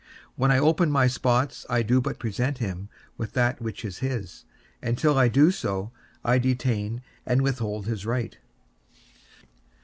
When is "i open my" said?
0.51-1.05